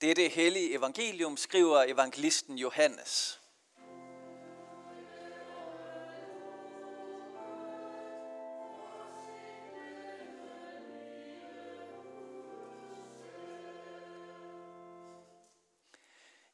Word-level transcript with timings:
Det 0.00 0.30
hellige 0.30 0.74
evangelium 0.74 1.36
skriver 1.36 1.82
evangelisten 1.82 2.58
Johannes. 2.58 3.40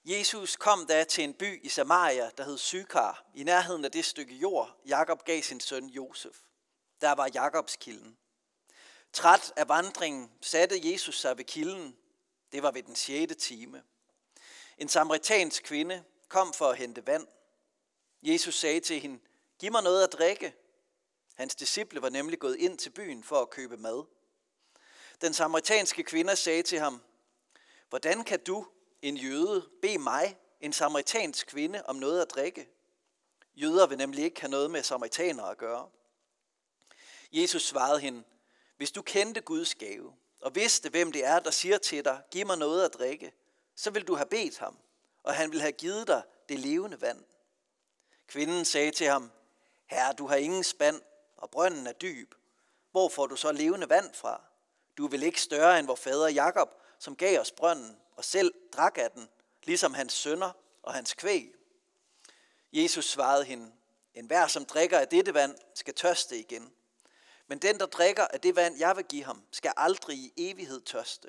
Jesus 0.04 0.56
kom 0.56 0.86
da 0.86 1.04
til 1.04 1.24
en 1.24 1.34
by 1.34 1.64
i 1.64 1.68
Samaria, 1.68 2.30
der 2.36 2.44
hed 2.44 2.58
Sykar, 2.58 3.24
i 3.34 3.42
nærheden 3.42 3.84
af 3.84 3.92
det 3.92 4.04
stykke 4.04 4.34
jord, 4.34 4.80
Jakob 4.86 5.24
gav 5.24 5.42
sin 5.42 5.60
søn 5.60 5.86
Josef. 5.86 6.36
Der 7.00 7.12
var 7.12 7.30
Jakobs 7.34 7.76
kilden. 7.76 8.16
Træt 9.12 9.52
af 9.56 9.68
vandringen 9.68 10.32
satte 10.40 10.92
Jesus 10.92 11.20
sig 11.20 11.38
ved 11.38 11.44
kilden. 11.44 11.96
Det 12.54 12.62
var 12.62 12.70
ved 12.70 12.82
den 12.82 12.96
sjette 12.96 13.34
time. 13.34 13.82
En 14.78 14.88
samaritansk 14.88 15.62
kvinde 15.62 16.04
kom 16.28 16.52
for 16.52 16.70
at 16.70 16.76
hente 16.76 17.06
vand. 17.06 17.26
Jesus 18.22 18.54
sagde 18.54 18.80
til 18.80 19.00
hende, 19.00 19.18
giv 19.58 19.72
mig 19.72 19.82
noget 19.82 20.04
at 20.04 20.12
drikke. 20.12 20.54
Hans 21.34 21.54
disciple 21.54 22.02
var 22.02 22.08
nemlig 22.08 22.38
gået 22.38 22.56
ind 22.56 22.78
til 22.78 22.90
byen 22.90 23.24
for 23.24 23.40
at 23.40 23.50
købe 23.50 23.76
mad. 23.76 24.04
Den 25.20 25.34
samaritanske 25.34 26.02
kvinde 26.02 26.36
sagde 26.36 26.62
til 26.62 26.78
ham, 26.78 27.02
hvordan 27.88 28.24
kan 28.24 28.40
du, 28.40 28.66
en 29.02 29.16
jøde, 29.16 29.68
bede 29.82 29.98
mig, 29.98 30.38
en 30.60 30.72
samaritansk 30.72 31.46
kvinde, 31.46 31.82
om 31.86 31.96
noget 31.96 32.22
at 32.22 32.30
drikke? 32.30 32.68
Jøder 33.54 33.86
vil 33.86 33.98
nemlig 33.98 34.24
ikke 34.24 34.40
have 34.40 34.50
noget 34.50 34.70
med 34.70 34.82
samaritanere 34.82 35.50
at 35.50 35.58
gøre. 35.58 35.88
Jesus 37.32 37.62
svarede 37.62 38.00
hende, 38.00 38.24
hvis 38.76 38.92
du 38.92 39.02
kendte 39.02 39.40
Guds 39.40 39.74
gave, 39.74 40.14
og 40.44 40.54
vidste, 40.54 40.88
hvem 40.88 41.12
det 41.12 41.24
er, 41.24 41.38
der 41.38 41.50
siger 41.50 41.78
til 41.78 42.04
dig, 42.04 42.22
giv 42.30 42.46
mig 42.46 42.58
noget 42.58 42.84
at 42.84 42.94
drikke, 42.94 43.32
så 43.74 43.90
vil 43.90 44.06
du 44.06 44.14
have 44.14 44.26
bedt 44.26 44.58
ham, 44.58 44.78
og 45.22 45.34
han 45.34 45.52
vil 45.52 45.60
have 45.60 45.72
givet 45.72 46.06
dig 46.06 46.22
det 46.48 46.58
levende 46.58 47.00
vand. 47.00 47.24
Kvinden 48.26 48.64
sagde 48.64 48.90
til 48.90 49.06
ham, 49.06 49.30
Herre, 49.86 50.12
du 50.12 50.26
har 50.26 50.36
ingen 50.36 50.64
spand, 50.64 51.00
og 51.36 51.50
brønden 51.50 51.86
er 51.86 51.92
dyb. 51.92 52.34
Hvor 52.90 53.08
får 53.08 53.26
du 53.26 53.36
så 53.36 53.52
levende 53.52 53.88
vand 53.88 54.14
fra? 54.14 54.42
Du 54.96 55.04
er 55.04 55.10
vel 55.10 55.22
ikke 55.22 55.40
større 55.40 55.78
end 55.78 55.86
vor 55.86 55.94
fader 55.94 56.28
Jakob, 56.28 56.68
som 56.98 57.16
gav 57.16 57.40
os 57.40 57.52
brønden 57.52 57.96
og 58.16 58.24
selv 58.24 58.54
drak 58.72 58.98
af 58.98 59.10
den, 59.10 59.28
ligesom 59.62 59.94
hans 59.94 60.12
sønner 60.12 60.52
og 60.82 60.94
hans 60.94 61.14
kvæg. 61.14 61.54
Jesus 62.72 63.04
svarede 63.04 63.44
hende, 63.44 63.72
en 64.14 64.26
hver 64.26 64.46
som 64.46 64.64
drikker 64.64 64.98
af 64.98 65.08
dette 65.08 65.34
vand, 65.34 65.56
skal 65.74 65.94
tørste 65.94 66.38
igen. 66.38 66.72
Men 67.46 67.58
den, 67.58 67.80
der 67.80 67.86
drikker 67.86 68.26
af 68.26 68.40
det 68.40 68.56
vand, 68.56 68.78
jeg 68.78 68.96
vil 68.96 69.04
give 69.04 69.24
ham, 69.24 69.42
skal 69.50 69.72
aldrig 69.76 70.16
i 70.16 70.32
evighed 70.36 70.80
tørste. 70.80 71.28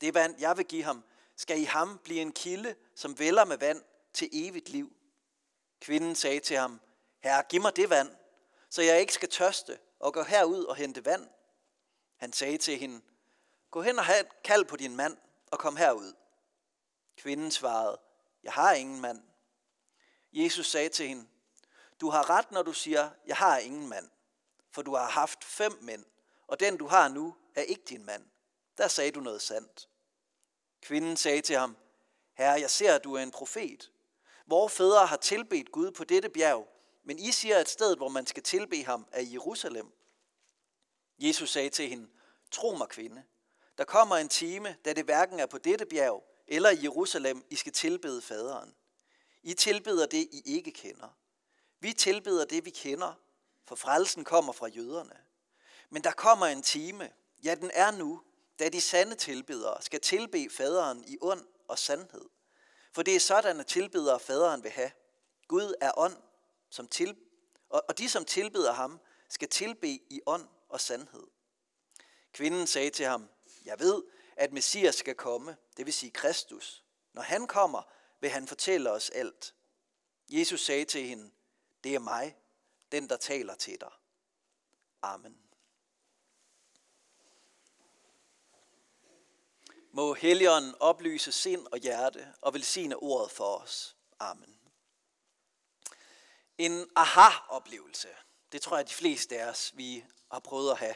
Det 0.00 0.14
vand, 0.14 0.40
jeg 0.40 0.56
vil 0.56 0.64
give 0.64 0.82
ham, 0.82 1.04
skal 1.36 1.60
i 1.60 1.64
ham 1.64 1.98
blive 2.04 2.20
en 2.20 2.32
kilde, 2.32 2.76
som 2.94 3.18
vælger 3.18 3.44
med 3.44 3.58
vand 3.58 3.82
til 4.12 4.28
evigt 4.32 4.68
liv. 4.68 4.92
Kvinden 5.80 6.14
sagde 6.14 6.40
til 6.40 6.56
ham, 6.56 6.80
Herre, 7.20 7.42
giv 7.48 7.60
mig 7.60 7.76
det 7.76 7.90
vand, 7.90 8.10
så 8.70 8.82
jeg 8.82 9.00
ikke 9.00 9.12
skal 9.12 9.28
tørste 9.28 9.78
og 9.98 10.12
gå 10.12 10.22
herud 10.22 10.64
og 10.64 10.76
hente 10.76 11.04
vand. 11.04 11.28
Han 12.16 12.32
sagde 12.32 12.58
til 12.58 12.78
hende, 12.78 13.00
gå 13.70 13.82
hen 13.82 13.98
og 13.98 14.04
have 14.04 14.20
et 14.20 14.42
kald 14.42 14.64
på 14.64 14.76
din 14.76 14.96
mand 14.96 15.16
og 15.50 15.58
kom 15.58 15.76
herud. 15.76 16.12
Kvinden 17.16 17.50
svarede, 17.50 18.00
jeg 18.42 18.52
har 18.52 18.72
ingen 18.72 19.00
mand. 19.00 19.22
Jesus 20.32 20.66
sagde 20.66 20.88
til 20.88 21.08
hende, 21.08 21.26
du 22.00 22.10
har 22.10 22.30
ret, 22.30 22.50
når 22.50 22.62
du 22.62 22.72
siger, 22.72 23.10
jeg 23.26 23.36
har 23.36 23.58
ingen 23.58 23.88
mand 23.88 24.10
for 24.76 24.82
du 24.82 24.94
har 24.94 25.08
haft 25.08 25.44
fem 25.44 25.78
mænd, 25.80 26.04
og 26.46 26.60
den 26.60 26.76
du 26.76 26.86
har 26.86 27.08
nu 27.08 27.34
er 27.54 27.62
ikke 27.62 27.82
din 27.88 28.04
mand. 28.04 28.24
Der 28.78 28.88
sagde 28.88 29.10
du 29.10 29.20
noget 29.20 29.42
sandt. 29.42 29.88
Kvinden 30.82 31.16
sagde 31.16 31.40
til 31.40 31.56
ham, 31.56 31.76
Herre, 32.34 32.60
jeg 32.60 32.70
ser, 32.70 32.94
at 32.94 33.04
du 33.04 33.14
er 33.14 33.22
en 33.22 33.30
profet. 33.30 33.90
Vore 34.46 34.70
fædre 34.70 35.06
har 35.06 35.16
tilbedt 35.16 35.72
Gud 35.72 35.90
på 35.90 36.04
dette 36.04 36.28
bjerg, 36.28 36.68
men 37.04 37.18
I 37.18 37.32
siger, 37.32 37.58
at 37.58 37.68
stedet, 37.68 37.98
hvor 37.98 38.08
man 38.08 38.26
skal 38.26 38.42
tilbe 38.42 38.84
ham, 38.84 39.06
er 39.12 39.22
Jerusalem. 39.22 39.92
Jesus 41.18 41.50
sagde 41.50 41.70
til 41.70 41.88
hende, 41.88 42.08
Tro 42.50 42.74
mig, 42.74 42.88
kvinde, 42.88 43.22
der 43.78 43.84
kommer 43.84 44.16
en 44.16 44.28
time, 44.28 44.76
da 44.84 44.92
det 44.92 45.04
hverken 45.04 45.40
er 45.40 45.46
på 45.46 45.58
dette 45.58 45.86
bjerg 45.86 46.24
eller 46.46 46.70
i 46.70 46.82
Jerusalem, 46.82 47.44
I 47.50 47.56
skal 47.56 47.72
tilbede 47.72 48.22
faderen. 48.22 48.74
I 49.42 49.54
tilbeder 49.54 50.06
det, 50.06 50.28
I 50.32 50.42
ikke 50.44 50.70
kender. 50.70 51.08
Vi 51.80 51.92
tilbeder 51.92 52.44
det, 52.44 52.64
vi 52.64 52.70
kender, 52.70 53.14
for 53.66 53.76
frelsen 53.76 54.24
kommer 54.24 54.52
fra 54.52 54.66
jøderne. 54.66 55.16
Men 55.90 56.04
der 56.04 56.12
kommer 56.12 56.46
en 56.46 56.62
time, 56.62 57.10
ja 57.44 57.54
den 57.54 57.70
er 57.74 57.90
nu, 57.90 58.22
da 58.58 58.68
de 58.68 58.80
sande 58.80 59.14
tilbedere 59.14 59.82
skal 59.82 60.00
tilbe 60.00 60.48
faderen 60.50 61.04
i 61.06 61.18
ånd 61.20 61.46
og 61.68 61.78
sandhed. 61.78 62.28
For 62.92 63.02
det 63.02 63.16
er 63.16 63.20
sådan, 63.20 63.60
at 63.60 63.66
tilbedere 63.66 64.20
faderen 64.20 64.62
vil 64.62 64.70
have. 64.70 64.90
Gud 65.48 65.74
er 65.80 65.98
ånd, 65.98 66.16
som 66.70 66.88
til, 66.88 67.16
og 67.68 67.98
de 67.98 68.08
som 68.08 68.24
tilbeder 68.24 68.72
ham, 68.72 69.00
skal 69.28 69.48
tilbe 69.48 69.88
i 69.88 70.20
ånd 70.26 70.48
og 70.68 70.80
sandhed. 70.80 71.26
Kvinden 72.32 72.66
sagde 72.66 72.90
til 72.90 73.06
ham, 73.06 73.28
jeg 73.64 73.80
ved, 73.80 74.02
at 74.36 74.52
Messias 74.52 74.94
skal 74.94 75.14
komme, 75.14 75.56
det 75.76 75.86
vil 75.86 75.94
sige 75.94 76.10
Kristus. 76.10 76.84
Når 77.12 77.22
han 77.22 77.46
kommer, 77.46 77.82
vil 78.20 78.30
han 78.30 78.46
fortælle 78.46 78.90
os 78.90 79.10
alt. 79.10 79.54
Jesus 80.28 80.64
sagde 80.64 80.84
til 80.84 81.06
hende, 81.06 81.30
det 81.84 81.94
er 81.94 81.98
mig, 81.98 82.36
den 82.92 83.08
der 83.08 83.16
taler 83.16 83.54
til 83.54 83.80
dig. 83.80 83.92
Amen. 85.02 85.36
Må 89.92 90.14
Helligånden 90.14 90.74
oplyse 90.80 91.32
sind 91.32 91.66
og 91.72 91.78
hjerte 91.78 92.34
og 92.40 92.54
velsigne 92.54 92.96
ordet 92.96 93.30
for 93.30 93.56
os. 93.56 93.96
Amen. 94.18 94.58
En 96.58 96.90
aha-oplevelse, 96.96 98.08
det 98.52 98.62
tror 98.62 98.76
jeg 98.76 98.88
de 98.88 98.94
fleste 98.94 99.38
af 99.38 99.48
os, 99.48 99.72
vi 99.76 100.04
har 100.32 100.40
prøvet 100.40 100.70
at 100.70 100.78
have. 100.78 100.94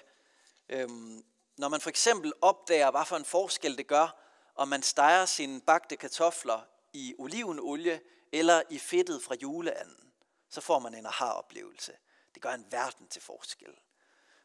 Øhm, 0.68 1.24
når 1.56 1.68
man 1.68 1.80
for 1.80 1.90
eksempel 1.90 2.32
opdager, 2.40 2.90
hvad 2.90 3.04
for 3.04 3.16
en 3.16 3.24
forskel 3.24 3.78
det 3.78 3.86
gør, 3.86 4.20
om 4.54 4.68
man 4.68 4.82
steger 4.82 5.26
sine 5.26 5.60
bagte 5.60 5.96
kartofler 5.96 6.60
i 6.92 7.14
olivenolie 7.18 8.00
eller 8.32 8.62
i 8.70 8.78
fedtet 8.78 9.22
fra 9.22 9.34
juleanden 9.34 10.09
så 10.50 10.60
får 10.60 10.78
man 10.78 10.94
en 10.94 11.06
aha-oplevelse. 11.06 11.96
Det 12.34 12.42
gør 12.42 12.50
en 12.50 12.72
verden 12.72 13.08
til 13.08 13.22
forskel. 13.22 13.74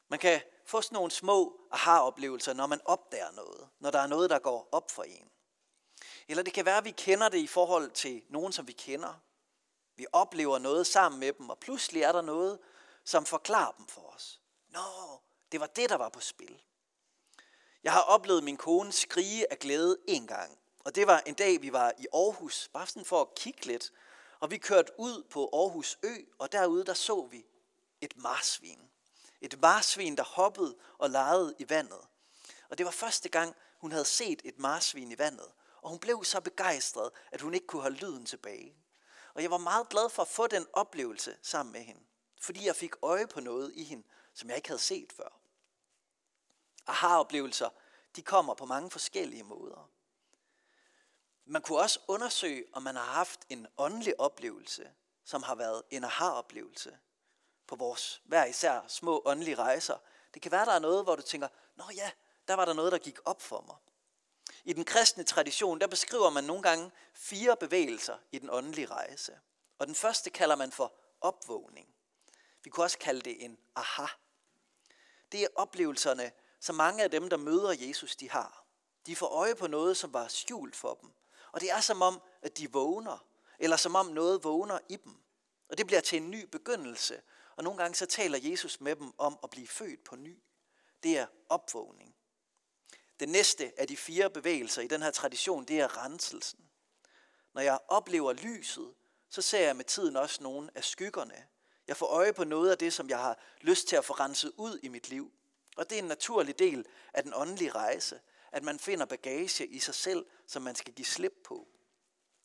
Man 0.08 0.20
kan 0.20 0.42
få 0.66 0.82
sådan 0.82 0.96
nogle 0.96 1.12
små 1.12 1.60
aha-oplevelser, 1.72 2.54
når 2.54 2.68
man 2.68 2.82
opdager 2.86 3.32
noget, 3.32 3.70
når 3.80 3.92
der 3.92 4.00
er 4.00 4.08
noget, 4.08 4.30
der 4.30 4.40
går 4.40 4.70
op 4.72 4.92
for 4.92 5.04
en. 5.04 5.32
Eller 6.28 6.44
det 6.44 6.54
kan 6.54 6.66
være, 6.66 6.78
at 6.78 6.86
vi 6.86 6.92
kender 6.92 7.30
det 7.30 7.38
i 7.38 7.48
forhold 7.48 7.92
til 7.92 8.24
nogen, 8.30 8.54
som 8.54 8.68
vi 8.68 8.72
kender. 8.72 9.14
Vi 9.96 10.06
oplever 10.12 10.60
noget 10.60 10.88
sammen 10.88 11.20
med 11.20 11.34
dem, 11.34 11.50
og 11.50 11.60
pludselig 11.60 12.02
er 12.02 12.12
der 12.12 12.22
noget, 12.22 12.60
som 13.04 13.26
forklarer 13.26 13.72
dem 13.72 13.88
for 13.88 14.02
os. 14.02 14.42
Nå, 14.70 15.20
det 15.52 15.60
var 15.60 15.68
det, 15.68 15.90
der 15.90 15.96
var 15.96 16.10
på 16.10 16.20
spil. 16.20 16.62
Jeg 17.84 17.94
har 17.94 18.02
oplevet 18.02 18.44
min 18.44 18.58
kone 18.58 18.92
skrige 18.92 19.52
af 19.52 19.60
glæde 19.60 19.98
en 20.08 20.28
gang. 20.28 20.60
Og 20.80 20.96
det 20.96 21.08
var 21.08 21.24
en 21.26 21.34
dag, 21.34 21.62
vi 21.62 21.74
var 21.74 21.94
i 21.98 22.08
Aarhus, 22.14 22.70
bare 22.74 22.88
sådan 22.88 23.06
for 23.06 23.22
at 23.22 23.36
kigge 23.36 23.66
lidt 23.66 23.92
og 24.40 24.52
vi 24.52 24.58
kørte 24.58 24.92
ud 24.98 25.24
på 25.24 25.50
Aarhus 25.54 26.00
Ø, 26.04 26.16
og 26.40 26.52
derude 26.52 26.86
der 26.86 26.94
så 26.94 27.26
vi 27.26 27.46
et 28.02 28.18
marsvin. 28.18 28.80
Et 29.42 29.62
marsvin, 29.62 30.18
der 30.18 30.24
hoppede 30.24 30.76
og 30.98 31.10
legede 31.10 31.56
i 31.60 31.70
vandet. 31.70 32.02
Og 32.70 32.78
det 32.78 32.86
var 32.86 32.92
første 32.92 33.30
gang, 33.30 33.56
hun 33.78 33.92
havde 33.92 34.06
set 34.06 34.42
et 34.44 34.60
marsvin 34.60 35.12
i 35.12 35.18
vandet. 35.18 35.52
Og 35.82 35.90
hun 35.90 36.00
blev 36.00 36.24
så 36.24 36.42
begejstret, 36.42 37.12
at 37.32 37.42
hun 37.42 37.54
ikke 37.54 37.68
kunne 37.68 37.82
holde 37.82 37.98
lyden 37.98 38.26
tilbage. 38.26 38.76
Og 39.34 39.42
jeg 39.42 39.52
var 39.52 39.58
meget 39.58 39.90
glad 39.90 40.10
for 40.10 40.22
at 40.22 40.28
få 40.28 40.48
den 40.48 40.68
oplevelse 40.74 41.38
sammen 41.42 41.74
med 41.74 41.82
hende. 41.82 42.02
Fordi 42.42 42.66
jeg 42.66 42.76
fik 42.76 42.92
øje 43.02 43.28
på 43.28 43.40
noget 43.40 43.72
i 43.76 43.84
hende, 43.84 44.08
som 44.34 44.50
jeg 44.50 44.58
ikke 44.58 44.70
havde 44.70 44.82
set 44.82 45.14
før. 45.14 45.40
Aha-oplevelser, 46.88 47.70
de 48.16 48.22
kommer 48.22 48.54
på 48.54 48.66
mange 48.66 48.92
forskellige 48.92 49.44
måder. 49.44 49.90
Man 51.46 51.62
kunne 51.62 51.80
også 51.80 52.00
undersøge, 52.08 52.66
om 52.74 52.84
man 52.84 52.96
har 52.96 53.04
haft 53.04 53.40
en 53.50 53.68
åndelig 53.78 54.20
oplevelse, 54.20 54.92
som 55.26 55.44
har 55.44 55.56
været 55.56 55.84
en 55.90 56.04
aha-oplevelse 56.04 56.98
på 57.68 57.76
vores 57.76 58.22
hver 58.26 58.46
især 58.46 58.82
små 58.88 59.22
åndelige 59.26 59.56
rejser. 59.56 59.98
Det 60.34 60.42
kan 60.42 60.52
være, 60.52 60.66
der 60.66 60.72
er 60.72 60.80
noget, 60.80 61.04
hvor 61.04 61.16
du 61.16 61.22
tænker, 61.22 61.48
nå 61.76 61.84
ja, 61.96 62.12
der 62.48 62.54
var 62.54 62.66
der 62.66 62.74
noget, 62.74 62.92
der 62.92 62.98
gik 62.98 63.18
op 63.26 63.42
for 63.42 63.62
mig. 63.68 63.76
I 64.64 64.74
den 64.74 64.86
kristne 64.86 65.24
tradition, 65.24 65.80
der 65.82 65.88
beskriver 65.88 66.30
man 66.30 66.44
nogle 66.44 66.64
gange 66.64 66.92
fire 67.14 67.58
bevægelser 67.58 68.18
i 68.32 68.40
den 68.40 68.50
åndelige 68.50 68.88
rejse. 68.88 69.40
Og 69.80 69.88
den 69.88 69.96
første 69.96 70.30
kalder 70.30 70.56
man 70.56 70.72
for 70.72 70.94
opvågning. 71.22 71.88
Vi 72.64 72.70
kunne 72.70 72.84
også 72.84 72.98
kalde 72.98 73.22
det 73.22 73.46
en 73.46 73.58
aha. 73.76 74.06
Det 75.32 75.44
er 75.44 75.48
oplevelserne, 75.56 76.32
som 76.60 76.76
mange 76.76 77.04
af 77.04 77.12
dem, 77.12 77.30
der 77.30 77.38
møder 77.38 77.76
Jesus, 77.80 78.16
de 78.16 78.30
har. 78.30 78.66
De 79.06 79.16
får 79.16 79.28
øje 79.28 79.56
på 79.56 79.68
noget, 79.68 79.98
som 79.98 80.14
var 80.14 80.28
skjult 80.28 80.76
for 80.76 80.94
dem. 81.02 81.12
Og 81.56 81.62
det 81.62 81.72
er 81.72 81.82
som 81.82 82.02
om, 82.02 82.22
at 82.42 82.58
de 82.58 82.72
vågner, 82.72 83.26
eller 83.60 83.78
som 83.78 83.96
om 83.96 84.06
noget 84.06 84.44
vågner 84.44 84.80
i 84.90 84.96
dem. 84.96 85.14
Og 85.70 85.78
det 85.78 85.88
bliver 85.88 86.02
til 86.02 86.22
en 86.22 86.32
ny 86.32 86.46
begyndelse. 86.46 87.22
Og 87.56 87.64
nogle 87.64 87.78
gange 87.78 87.96
så 87.96 88.06
taler 88.06 88.40
Jesus 88.42 88.82
med 88.82 88.96
dem 88.96 89.14
om 89.18 89.40
at 89.44 89.50
blive 89.50 89.68
født 89.68 90.04
på 90.04 90.16
ny. 90.16 90.44
Det 91.04 91.18
er 91.18 91.28
opvågning. 91.50 92.16
Det 93.20 93.30
næste 93.30 93.72
af 93.78 93.88
de 93.88 93.98
fire 93.98 94.30
bevægelser 94.30 94.82
i 94.82 94.88
den 94.88 95.02
her 95.02 95.12
tradition, 95.12 95.66
det 95.66 95.80
er 95.80 96.06
renselsen. 96.06 96.60
Når 97.54 97.62
jeg 97.62 97.80
oplever 97.88 98.34
lyset, 98.34 98.94
så 99.30 99.42
ser 99.42 99.66
jeg 99.66 99.76
med 99.76 99.86
tiden 99.86 100.16
også 100.16 100.44
nogle 100.44 100.70
af 100.76 100.84
skyggerne. 100.84 101.46
Jeg 101.88 101.98
får 101.98 102.08
øje 102.08 102.34
på 102.34 102.44
noget 102.44 102.72
af 102.72 102.78
det, 102.78 102.94
som 102.94 103.10
jeg 103.10 103.20
har 103.20 103.40
lyst 103.62 103.88
til 103.88 103.96
at 103.96 104.06
få 104.06 104.14
renset 104.14 104.52
ud 104.58 104.80
i 104.84 104.88
mit 104.88 105.10
liv. 105.10 105.32
Og 105.78 105.90
det 105.90 105.98
er 105.98 106.02
en 106.02 106.08
naturlig 106.08 106.60
del 106.60 106.86
af 107.14 107.24
den 107.24 107.34
åndelige 107.36 107.72
rejse, 107.72 108.20
at 108.56 108.64
man 108.64 108.80
finder 108.80 109.06
bagage 109.06 109.68
i 109.68 109.80
sig 109.80 109.96
selv, 109.96 110.26
som 110.48 110.62
man 110.62 110.76
skal 110.76 110.94
give 110.94 111.06
slip 111.06 111.34
på. 111.44 111.68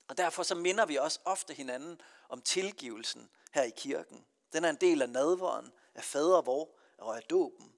Og 0.09 0.19
derfor 0.19 0.43
så 0.43 0.55
minder 0.55 0.87
vi 0.87 0.97
også 0.97 1.21
ofte 1.25 1.55
hinanden 1.55 2.01
om 2.29 2.43
tilgivelsen 2.43 3.31
her 3.53 3.63
i 3.63 3.71
kirken. 3.77 4.27
Den 4.53 4.65
er 4.65 4.71
en 4.71 4.77
del 4.77 5.03
af 5.03 5.09
nadvåren, 5.09 5.73
af 5.95 6.05
fadervor 6.05 6.69
og 6.99 7.17
af 7.17 7.23
dåben. 7.23 7.75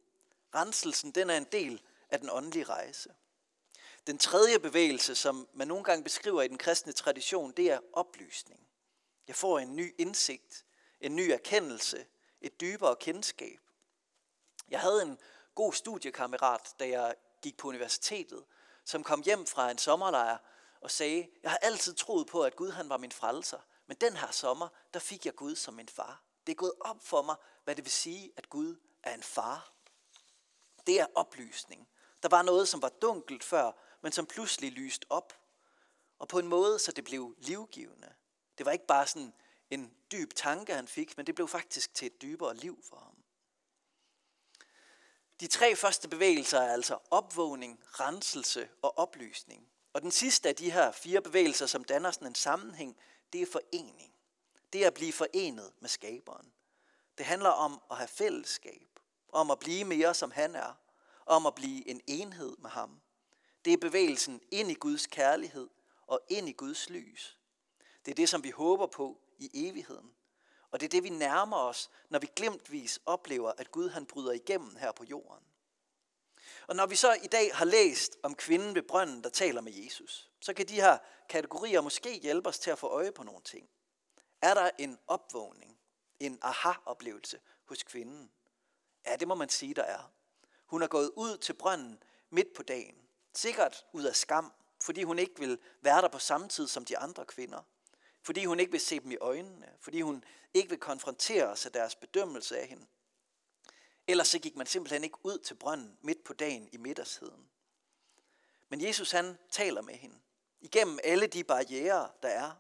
Renselsen 0.55 1.11
den 1.11 1.31
er 1.31 1.37
en 1.37 1.46
del 1.52 1.82
af 2.08 2.20
den 2.20 2.31
åndelige 2.31 2.64
rejse. 2.64 3.14
Den 4.06 4.19
tredje 4.19 4.58
bevægelse, 4.58 5.14
som 5.14 5.49
man 5.55 5.69
nogle 5.69 5.84
gange 5.84 6.05
beskriver 6.05 6.43
i 6.43 6.49
den 6.49 6.58
kristne 6.58 6.93
tradition, 6.93 7.52
det 7.52 7.70
er 7.70 7.81
oplysning. 7.93 8.69
Jeg 9.29 9.37
får 9.37 9.58
en 9.58 9.76
ny 9.76 9.94
indsigt, 9.99 10.64
en 11.00 11.17
ny 11.17 11.31
erkendelse, 11.31 12.06
et 12.40 12.61
dybere 12.61 12.96
kendskab. 12.96 13.61
Jeg 14.69 14.81
havde 14.81 15.02
en 15.02 15.19
god 15.55 15.73
studiekammerat, 15.73 16.75
da 16.79 16.88
jeg 16.88 17.14
gik 17.42 17.56
på 17.56 17.68
universitetet, 17.68 18.44
som 18.84 19.04
kom 19.04 19.22
hjem 19.22 19.46
fra 19.46 19.70
en 19.70 19.78
sommerlejr 19.78 20.38
og 20.80 20.90
sagde, 20.90 21.28
jeg 21.42 21.50
har 21.50 21.58
altid 21.58 21.94
troet 21.94 22.26
på, 22.26 22.42
at 22.42 22.56
Gud 22.56 22.70
han 22.70 22.88
var 22.88 22.96
min 22.96 23.12
frelser, 23.12 23.58
men 23.86 23.96
den 24.00 24.16
her 24.16 24.30
sommer, 24.30 24.68
der 24.94 25.00
fik 25.00 25.26
jeg 25.26 25.34
Gud 25.34 25.56
som 25.56 25.74
min 25.74 25.88
far. 25.88 26.22
Det 26.46 26.52
er 26.52 26.56
gået 26.56 26.74
op 26.80 26.96
for 27.00 27.22
mig, 27.22 27.36
hvad 27.64 27.76
det 27.76 27.84
vil 27.84 27.92
sige, 27.92 28.32
at 28.36 28.50
Gud 28.50 28.76
er 29.02 29.14
en 29.14 29.22
far. 29.22 29.72
Det 30.86 31.00
er 31.00 31.06
oplysning. 31.14 31.88
Der 32.22 32.28
var 32.28 32.42
noget, 32.42 32.68
som 32.68 32.82
var 32.82 32.88
dunkelt 32.88 33.44
før, 33.44 33.72
men 34.00 34.12
som 34.12 34.26
pludselig 34.26 34.72
lyste 34.72 35.06
op. 35.10 35.38
Og 36.18 36.28
på 36.28 36.38
en 36.38 36.48
måde, 36.48 36.78
så 36.78 36.92
det 36.92 37.04
blev 37.04 37.34
livgivende. 37.38 38.12
Det 38.58 38.66
var 38.66 38.72
ikke 38.72 38.86
bare 38.86 39.06
sådan 39.06 39.32
en 39.70 39.94
dyb 40.12 40.34
tanke, 40.34 40.74
han 40.74 40.88
fik, 40.88 41.16
men 41.16 41.26
det 41.26 41.34
blev 41.34 41.48
faktisk 41.48 41.94
til 41.94 42.06
et 42.06 42.22
dybere 42.22 42.56
liv 42.56 42.82
for 42.88 42.96
ham. 42.96 43.21
De 45.42 45.46
tre 45.46 45.76
første 45.76 46.08
bevægelser 46.08 46.58
er 46.58 46.72
altså 46.72 46.98
opvågning, 47.10 47.80
renselse 47.84 48.68
og 48.82 48.98
oplysning. 48.98 49.68
Og 49.92 50.02
den 50.02 50.10
sidste 50.10 50.48
af 50.48 50.56
de 50.56 50.70
her 50.70 50.92
fire 50.92 51.22
bevægelser, 51.22 51.66
som 51.66 51.84
danner 51.84 52.10
sådan 52.10 52.28
en 52.28 52.34
sammenhæng, 52.34 52.96
det 53.32 53.42
er 53.42 53.46
forening. 53.46 54.14
Det 54.72 54.82
er 54.82 54.86
at 54.86 54.94
blive 54.94 55.12
forenet 55.12 55.72
med 55.80 55.88
skaberen. 55.88 56.52
Det 57.18 57.26
handler 57.26 57.48
om 57.48 57.80
at 57.90 57.96
have 57.96 58.08
fællesskab, 58.08 58.88
om 59.32 59.50
at 59.50 59.58
blive 59.58 59.84
mere 59.84 60.14
som 60.14 60.30
han 60.30 60.54
er, 60.54 60.78
om 61.26 61.46
at 61.46 61.54
blive 61.54 61.88
en 61.88 62.00
enhed 62.06 62.56
med 62.58 62.70
ham. 62.70 63.00
Det 63.64 63.72
er 63.72 63.76
bevægelsen 63.76 64.40
ind 64.50 64.70
i 64.70 64.74
Guds 64.74 65.06
kærlighed 65.06 65.68
og 66.06 66.20
ind 66.28 66.48
i 66.48 66.52
Guds 66.52 66.90
lys. 66.90 67.38
Det 68.04 68.10
er 68.10 68.14
det, 68.14 68.28
som 68.28 68.44
vi 68.44 68.50
håber 68.50 68.86
på 68.86 69.20
i 69.38 69.50
evigheden. 69.68 70.12
Og 70.72 70.80
det 70.80 70.86
er 70.86 70.90
det, 70.90 71.02
vi 71.02 71.08
nærmer 71.08 71.56
os, 71.56 71.90
når 72.08 72.19
vi 72.19 72.28
glemtvis 72.36 73.00
oplever, 73.06 73.52
at 73.58 73.70
Gud 73.70 73.88
han 73.88 74.06
bryder 74.06 74.32
igennem 74.32 74.76
her 74.76 74.92
på 74.92 75.04
jorden. 75.04 75.44
Og 76.66 76.76
når 76.76 76.86
vi 76.86 76.96
så 76.96 77.12
i 77.22 77.26
dag 77.26 77.56
har 77.56 77.64
læst 77.64 78.16
om 78.22 78.34
kvinden 78.34 78.74
ved 78.74 78.82
brønden, 78.82 79.24
der 79.24 79.30
taler 79.30 79.60
med 79.60 79.72
Jesus, 79.72 80.30
så 80.40 80.54
kan 80.54 80.69
de 80.69 80.74
her 80.74 80.98
kategorier 81.28 81.80
måske 81.80 82.19
hjælpe 82.19 82.48
os 82.48 82.58
til 82.58 82.70
at 82.70 82.78
få 82.78 82.86
øje 82.86 83.12
på 83.12 83.22
nogle 83.22 83.42
ting. 83.42 83.69
Er 84.42 84.54
der 84.54 84.70
en 84.78 84.98
opvågning, 85.06 85.78
en 86.20 86.38
aha-oplevelse 86.42 87.40
hos 87.64 87.82
kvinden? 87.82 88.30
Ja, 89.06 89.16
det 89.16 89.28
må 89.28 89.34
man 89.34 89.48
sige, 89.48 89.74
der 89.74 89.82
er. 89.82 90.12
Hun 90.66 90.82
er 90.82 90.86
gået 90.86 91.10
ud 91.16 91.36
til 91.36 91.52
brønden 91.52 92.02
midt 92.30 92.54
på 92.56 92.62
dagen. 92.62 92.94
Sikkert 93.34 93.86
ud 93.92 94.04
af 94.04 94.16
skam, 94.16 94.52
fordi 94.82 95.02
hun 95.02 95.19
ikke 95.19 95.38
vil 95.38 95.58
være 95.80 96.02
der 96.02 96.08
på 96.08 96.19
samme 96.19 96.48
tid 96.48 96.69
som 96.69 96.84
de 96.84 96.98
andre 96.98 97.24
kvinder. 97.24 97.62
Fordi 98.22 98.44
hun 98.44 98.60
ikke 98.60 98.72
vil 98.72 98.80
se 98.80 99.00
dem 99.00 99.10
i 99.10 99.16
øjnene. 99.16 99.69
Fordi 99.80 100.00
hun 100.00 100.24
ikke 100.54 100.69
vil 100.69 100.78
konfrontere 100.78 101.44
os 101.44 101.66
af 101.66 101.72
deres 101.72 101.94
bedømmelse 101.94 102.58
af 102.58 102.66
hende. 102.66 102.86
Ellers 104.06 104.28
så 104.28 104.38
gik 104.38 104.56
man 104.56 104.66
simpelthen 104.66 105.04
ikke 105.04 105.19
ud 105.22 105.38
til 105.38 105.54
brønden 105.54 105.98
midt 106.02 106.24
på 106.24 106.32
dagen 106.32 106.69
i 106.72 106.76
middagstiden. 106.76 107.48
Men 108.69 108.84
Jesus 108.84 109.10
han 109.10 109.38
taler 109.50 109.82
med 109.82 109.94
hende. 109.94 110.16
Igennem 110.60 110.98
alle 111.04 111.26
de 111.26 111.44
barriere, 111.44 112.08
der 112.22 112.28
er. 112.28 112.50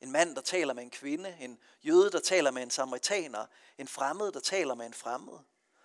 En 0.00 0.12
mand, 0.12 0.36
der 0.36 0.42
taler 0.42 0.74
med 0.74 0.82
en 0.82 0.90
kvinde. 0.90 1.36
En 1.40 1.58
jøde, 1.82 2.10
der 2.10 2.20
taler 2.20 2.50
med 2.50 2.62
en 2.62 2.70
samaritaner. 2.70 3.46
En 3.78 3.88
fremmed, 3.88 4.32
der 4.32 4.40
taler 4.40 4.74
med 4.74 4.86
en 4.86 4.94
fremmed. 4.94 5.38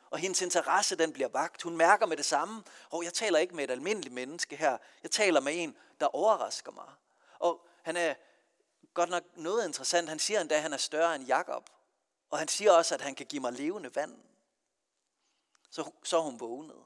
Og 0.09 0.19
hendes 0.19 0.41
interesse, 0.41 0.95
den 0.95 1.13
bliver 1.13 1.27
vagt. 1.27 1.61
Hun 1.61 1.77
mærker 1.77 2.05
med 2.05 2.17
det 2.17 2.25
samme. 2.25 2.63
Og 2.89 3.03
jeg 3.03 3.13
taler 3.13 3.39
ikke 3.39 3.55
med 3.55 3.63
et 3.63 3.71
almindeligt 3.71 4.13
menneske 4.13 4.55
her. 4.55 4.77
Jeg 5.03 5.11
taler 5.11 5.39
med 5.39 5.63
en, 5.63 5.77
der 5.99 6.15
overrasker 6.15 6.71
mig. 6.71 6.89
Og 7.39 7.65
han 7.83 7.97
er 7.97 8.13
godt 8.93 9.09
nok 9.09 9.23
noget 9.37 9.65
interessant. 9.65 10.09
Han 10.09 10.19
siger 10.19 10.41
endda, 10.41 10.55
at 10.55 10.61
han 10.61 10.73
er 10.73 10.77
større 10.77 11.15
end 11.15 11.25
Jakob. 11.25 11.69
Og 12.29 12.39
han 12.39 12.47
siger 12.47 12.71
også, 12.71 12.95
at 12.95 13.01
han 13.01 13.15
kan 13.15 13.25
give 13.25 13.41
mig 13.41 13.53
levende 13.53 13.95
vand. 13.95 14.23
Så, 15.69 15.91
så 16.03 16.17
er 16.17 16.21
hun 16.21 16.39
vågnet. 16.39 16.83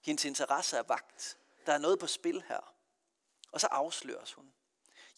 Hendes 0.00 0.24
interesse 0.24 0.76
er 0.76 0.82
vagt. 0.82 1.38
Der 1.66 1.72
er 1.72 1.78
noget 1.78 1.98
på 1.98 2.06
spil 2.06 2.42
her. 2.48 2.74
Og 3.52 3.60
så 3.60 3.66
afsløres 3.66 4.32
hun. 4.32 4.52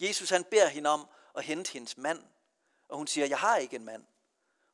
Jesus 0.00 0.30
han 0.30 0.44
beder 0.44 0.68
hende 0.68 0.90
om 0.90 1.08
at 1.34 1.44
hente 1.44 1.72
hendes 1.72 1.96
mand. 1.96 2.24
Og 2.88 2.96
hun 2.96 3.06
siger, 3.06 3.26
jeg 3.26 3.38
har 3.38 3.56
ikke 3.56 3.76
en 3.76 3.84
mand. 3.84 4.04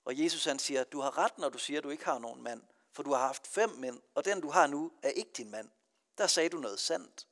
Og 0.05 0.19
Jesus 0.19 0.45
han 0.45 0.59
siger, 0.59 0.85
du 0.85 1.01
har 1.01 1.19
ret, 1.19 1.39
når 1.39 1.49
du 1.49 1.59
siger, 1.59 1.79
at 1.79 1.85
du 1.85 1.91
ikke 1.91 2.05
har 2.05 2.19
nogen 2.19 2.43
mand. 2.43 2.63
For 2.93 3.03
du 3.03 3.13
har 3.13 3.27
haft 3.27 3.47
fem 3.47 3.71
mænd, 3.71 4.01
og 4.15 4.25
den 4.25 4.41
du 4.41 4.51
har 4.51 4.67
nu 4.67 4.93
er 5.03 5.09
ikke 5.09 5.31
din 5.37 5.51
mand. 5.51 5.71
Der 6.19 6.27
sagde 6.27 6.49
du 6.49 6.59
noget 6.59 6.81
sandt. 6.81 7.27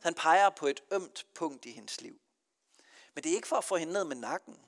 Han 0.00 0.14
peger 0.14 0.50
på 0.50 0.66
et 0.66 0.82
ømt 0.90 1.26
punkt 1.34 1.64
i 1.64 1.70
hendes 1.70 2.00
liv. 2.00 2.20
Men 3.14 3.24
det 3.24 3.32
er 3.32 3.36
ikke 3.36 3.48
for 3.48 3.56
at 3.56 3.64
få 3.64 3.76
hende 3.76 3.92
ned 3.92 4.04
med 4.04 4.16
nakken. 4.16 4.58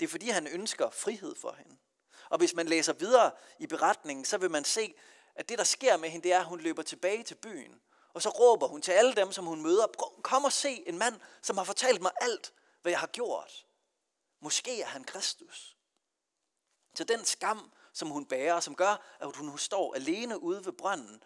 Det 0.00 0.06
er 0.06 0.10
fordi 0.10 0.28
han 0.28 0.46
ønsker 0.46 0.90
frihed 0.90 1.34
for 1.36 1.52
hende. 1.52 1.76
Og 2.28 2.38
hvis 2.38 2.54
man 2.54 2.68
læser 2.68 2.92
videre 2.92 3.30
i 3.58 3.66
beretningen, 3.66 4.24
så 4.24 4.38
vil 4.38 4.50
man 4.50 4.64
se, 4.64 4.94
at 5.34 5.48
det 5.48 5.58
der 5.58 5.64
sker 5.64 5.96
med 5.96 6.10
hende, 6.10 6.24
det 6.24 6.32
er, 6.32 6.40
at 6.40 6.44
hun 6.44 6.60
løber 6.60 6.82
tilbage 6.82 7.22
til 7.22 7.34
byen. 7.34 7.80
Og 8.12 8.22
så 8.22 8.28
råber 8.28 8.66
hun 8.66 8.82
til 8.82 8.92
alle 8.92 9.14
dem, 9.14 9.32
som 9.32 9.46
hun 9.46 9.62
møder, 9.62 9.86
kom 10.22 10.44
og 10.44 10.52
se 10.52 10.88
en 10.88 10.98
mand, 10.98 11.20
som 11.42 11.56
har 11.56 11.64
fortalt 11.64 12.02
mig 12.02 12.12
alt, 12.20 12.52
hvad 12.82 12.92
jeg 12.92 13.00
har 13.00 13.06
gjort. 13.06 13.66
Måske 14.40 14.82
er 14.82 14.86
han 14.86 15.04
Kristus. 15.04 15.76
Så 16.94 17.04
den 17.04 17.24
skam, 17.24 17.72
som 17.92 18.08
hun 18.08 18.26
bærer, 18.26 18.60
som 18.60 18.74
gør, 18.74 19.16
at 19.20 19.36
hun 19.36 19.58
står 19.58 19.94
alene 19.94 20.42
ude 20.42 20.64
ved 20.64 20.72
brønden, 20.72 21.22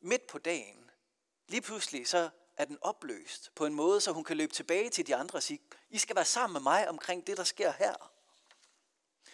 midt 0.00 0.26
på 0.26 0.38
dagen, 0.38 0.90
lige 1.48 1.60
pludselig 1.60 2.08
så 2.08 2.30
er 2.56 2.64
den 2.64 2.78
opløst 2.80 3.52
på 3.54 3.66
en 3.66 3.74
måde, 3.74 4.00
så 4.00 4.12
hun 4.12 4.24
kan 4.24 4.36
løbe 4.36 4.52
tilbage 4.52 4.90
til 4.90 5.06
de 5.06 5.16
andre 5.16 5.38
og 5.38 5.42
sige, 5.42 5.60
I 5.90 5.98
skal 5.98 6.16
være 6.16 6.24
sammen 6.24 6.52
med 6.52 6.60
mig 6.60 6.88
omkring 6.88 7.26
det, 7.26 7.36
der 7.36 7.44
sker 7.44 7.72
her. 7.72 8.12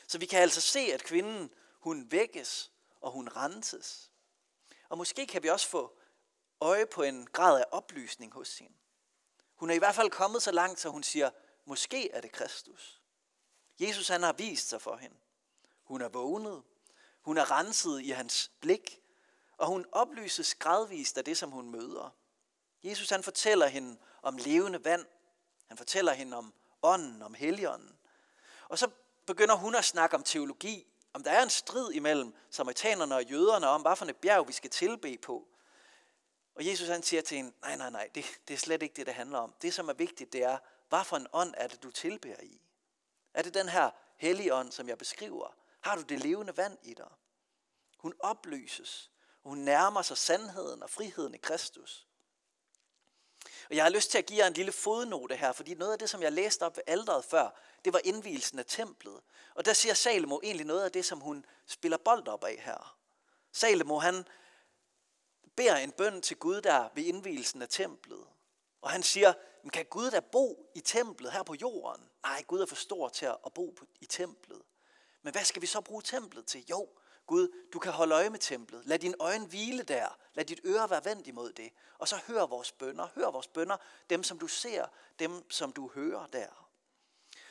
Så 0.07 0.19
vi 0.19 0.27
kan 0.27 0.43
altså 0.43 0.61
se, 0.61 0.81
at 0.81 1.03
kvinden, 1.03 1.51
hun 1.79 2.11
vækkes, 2.11 2.71
og 3.01 3.11
hun 3.11 3.29
renses. 3.29 4.11
Og 4.89 4.99
måske 4.99 5.27
kan 5.27 5.43
vi 5.43 5.49
også 5.49 5.69
få 5.69 5.99
øje 6.61 6.87
på 6.87 7.03
en 7.03 7.27
grad 7.27 7.61
af 7.61 7.65
oplysning 7.71 8.33
hos 8.33 8.59
hende. 8.59 8.75
Hun 9.55 9.71
er 9.71 9.75
i 9.75 9.79
hvert 9.79 9.95
fald 9.95 10.11
kommet 10.11 10.43
så 10.43 10.53
langt, 10.53 10.81
så 10.81 10.89
hun 10.89 11.03
siger, 11.03 11.31
måske 11.65 12.11
er 12.11 12.21
det 12.21 12.33
Kristus. 12.33 13.01
Jesus 13.81 14.09
han 14.09 14.23
har 14.23 14.33
vist 14.33 14.69
sig 14.69 14.83
for 14.83 14.97
hende. 14.97 15.17
Hun 15.83 16.01
er 16.01 16.09
vågnet. 16.09 16.63
Hun 17.23 17.39
er 17.39 17.51
renset 17.51 18.03
i 18.03 18.11
hans 18.11 18.51
blik. 18.61 19.01
Og 19.57 19.67
hun 19.67 19.87
oplyses 19.93 20.55
gradvist 20.55 21.19
af 21.19 21.25
det, 21.25 21.39
som 21.39 21.51
hun 21.51 21.71
møder. 21.71 22.15
Jesus 22.83 23.11
han 23.11 23.23
fortæller 23.23 23.67
hende 23.67 23.97
om 24.23 24.37
levende 24.37 24.85
vand. 24.85 25.07
Han 25.69 25.77
fortæller 25.77 26.13
hende 26.13 26.37
om 26.37 26.55
ånden, 26.83 27.23
om 27.23 27.35
helligånden. 27.35 27.99
Og 28.69 28.79
så 28.79 28.91
begynder 29.27 29.55
hun 29.55 29.75
at 29.75 29.85
snakke 29.85 30.17
om 30.17 30.23
teologi, 30.23 30.87
om 31.13 31.23
der 31.23 31.31
er 31.31 31.43
en 31.43 31.51
strid 31.51 31.93
imellem 31.93 32.35
samaritanerne 32.51 33.15
og 33.15 33.25
jøderne 33.25 33.69
om, 33.69 33.83
hvad 33.83 33.97
for 33.97 34.07
et 34.07 34.17
bjerg 34.17 34.49
vi 34.49 34.53
skal 34.53 34.71
tilbe 34.71 35.19
på. 35.23 35.49
Og 36.55 36.67
Jesus 36.67 36.89
han 36.89 37.03
siger 37.03 37.23
til 37.23 37.37
hende, 37.37 37.53
nej, 37.63 37.77
nej, 37.77 37.91
nej, 37.91 38.11
det, 38.15 38.25
det 38.49 38.55
er 38.55 38.59
slet 38.59 38.83
ikke 38.83 38.95
det, 38.97 39.07
det 39.07 39.15
handler 39.15 39.39
om. 39.39 39.55
Det, 39.63 39.75
som 39.75 39.89
er 39.89 39.93
vigtigt, 39.93 40.33
det 40.33 40.45
er, 40.45 40.59
hvad 40.89 41.05
for 41.05 41.17
en 41.17 41.27
ånd 41.33 41.55
er 41.57 41.69
det, 41.69 41.83
du 41.83 41.91
tilbeder 41.91 42.41
i? 42.43 42.61
Er 43.35 43.43
det 43.43 43.55
den 43.55 43.69
her 43.69 43.91
hellige 44.17 44.55
ånd, 44.55 44.73
som 44.73 44.89
jeg 44.89 44.99
beskriver? 44.99 45.55
Har 45.81 45.97
du 45.97 46.03
det 46.03 46.21
levende 46.21 46.57
vand 46.57 46.79
i 46.83 46.95
dig? 46.95 47.11
Hun 47.99 48.15
oplyses, 48.21 49.11
og 49.43 49.49
hun 49.49 49.59
nærmer 49.59 50.03
sig 50.03 50.19
sandheden 50.19 50.83
og 50.83 50.91
friheden 50.91 51.35
i 51.35 51.39
Kristus. 51.39 52.07
Og 53.71 53.77
jeg 53.77 53.85
har 53.85 53.91
lyst 53.91 54.11
til 54.11 54.19
at 54.19 54.27
give 54.27 54.39
jer 54.39 54.47
en 54.47 54.53
lille 54.53 54.73
fodnote 54.73 55.37
her, 55.37 55.53
fordi 55.53 55.75
noget 55.75 55.93
af 55.93 55.99
det, 55.99 56.11
som 56.11 56.23
jeg 56.23 56.33
læste 56.33 56.63
op 56.63 56.77
ved 56.77 56.83
alderet 56.87 57.25
før, 57.25 57.59
det 57.85 57.93
var 57.93 58.01
indvielsen 58.05 58.59
af 58.59 58.65
templet. 58.67 59.21
Og 59.55 59.65
der 59.65 59.73
siger 59.73 59.95
Salomo 59.95 60.41
egentlig 60.43 60.67
noget 60.67 60.85
af 60.85 60.93
det, 60.93 61.05
som 61.05 61.21
hun 61.21 61.45
spiller 61.67 61.97
bold 61.97 62.29
op 62.29 62.45
af 62.45 62.57
her. 62.59 62.97
Salomo, 63.53 63.99
han 63.99 64.29
beder 65.57 65.77
en 65.77 65.93
bøn 65.93 66.23
til 66.23 66.37
Gud 66.37 66.61
der 66.61 66.89
ved 66.95 67.05
indvielsen 67.05 67.63
af 67.63 67.69
templet. 67.69 68.25
Og 68.81 68.91
han 68.91 69.03
siger, 69.03 69.33
men 69.63 69.71
kan 69.71 69.85
Gud 69.85 70.11
da 70.11 70.21
bo 70.21 70.71
i 70.75 70.81
templet 70.81 71.33
her 71.33 71.43
på 71.43 71.55
jorden? 71.55 72.05
Nej, 72.23 72.43
Gud 72.47 72.61
er 72.61 72.67
for 72.67 72.77
stor 72.77 73.09
til 73.09 73.27
at 73.27 73.53
bo 73.55 73.77
i 74.01 74.07
templet. 74.07 74.63
Men 75.23 75.33
hvad 75.33 75.45
skal 75.45 75.63
vi 75.63 75.67
så 75.67 75.81
bruge 75.81 76.03
templet 76.03 76.47
til? 76.47 76.65
Jo, 76.71 76.89
Gud, 77.27 77.49
du 77.73 77.79
kan 77.79 77.93
holde 77.93 78.15
øje 78.15 78.31
med 78.31 78.39
templet. 78.39 78.83
Lad 78.85 78.99
din 78.99 79.15
øjne 79.19 79.47
hvile 79.47 79.83
der. 79.83 80.19
Lad 80.35 80.45
dit 80.45 80.61
øre 80.65 80.91
være 80.91 81.05
vendt 81.05 81.27
imod 81.27 81.53
det. 81.53 81.73
Og 81.99 82.09
så 82.09 82.17
hør 82.27 82.47
vores 82.47 82.73
bønder. 82.73 83.09
Hør 83.15 83.31
vores 83.31 83.49
bønder. 83.49 83.77
Dem, 84.11 84.23
som 84.23 84.39
du 84.39 84.47
ser. 84.47 84.87
Dem, 85.19 85.51
som 85.51 85.73
du 85.73 85.91
hører 85.95 86.27
der. 86.27 86.69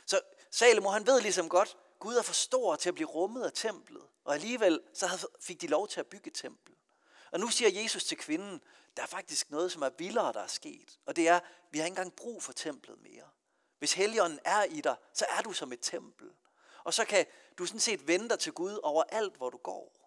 Så 0.05 0.21
Salomo, 0.51 0.89
han 0.89 1.07
ved 1.07 1.21
ligesom 1.21 1.49
godt, 1.49 1.77
Gud 1.99 2.15
er 2.15 2.21
for 2.21 2.33
stor 2.33 2.75
til 2.75 2.89
at 2.89 2.95
blive 2.95 3.07
rummet 3.07 3.43
af 3.43 3.51
templet. 3.53 4.03
Og 4.23 4.33
alligevel 4.33 4.81
så 4.93 5.27
fik 5.39 5.61
de 5.61 5.67
lov 5.67 5.87
til 5.87 5.99
at 5.99 6.07
bygge 6.07 6.27
et 6.27 6.33
tempel. 6.33 6.75
Og 7.31 7.39
nu 7.39 7.47
siger 7.47 7.81
Jesus 7.81 8.03
til 8.03 8.17
kvinden, 8.17 8.61
der 8.97 9.03
er 9.03 9.07
faktisk 9.07 9.51
noget, 9.51 9.71
som 9.71 9.81
er 9.81 9.89
vildere, 9.97 10.33
der 10.33 10.39
er 10.39 10.47
sket. 10.47 10.99
Og 11.05 11.15
det 11.15 11.27
er, 11.27 11.39
vi 11.71 11.77
har 11.77 11.85
ikke 11.85 11.91
engang 11.91 12.15
brug 12.15 12.43
for 12.43 12.53
templet 12.53 13.01
mere. 13.01 13.29
Hvis 13.79 13.93
Helligånden 13.93 14.39
er 14.45 14.63
i 14.63 14.81
dig, 14.81 14.95
så 15.13 15.25
er 15.29 15.41
du 15.41 15.53
som 15.53 15.73
et 15.73 15.79
tempel. 15.81 16.31
Og 16.83 16.93
så 16.93 17.05
kan 17.05 17.25
du 17.57 17.65
sådan 17.65 17.79
set 17.79 18.07
vende 18.07 18.29
dig 18.29 18.39
til 18.39 18.53
Gud 18.53 18.79
over 18.83 19.03
alt, 19.03 19.35
hvor 19.37 19.49
du 19.49 19.57
går. 19.57 20.01